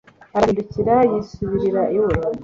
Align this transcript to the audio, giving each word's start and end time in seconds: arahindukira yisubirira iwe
arahindukira 0.37 0.95
yisubirira 1.11 1.83
iwe 1.95 2.11